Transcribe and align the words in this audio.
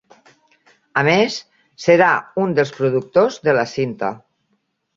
A 1.01 1.03
més, 1.07 1.35
serà 1.85 2.09
un 2.45 2.57
dels 2.61 2.73
productors 2.81 3.41
de 3.49 3.57
la 3.61 3.69
cinta. 3.77 4.13